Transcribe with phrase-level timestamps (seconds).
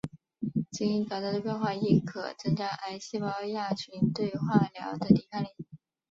[0.71, 5.49] 基因表达的变化亦可增强癌细胞亚群对化疗的抵抗力。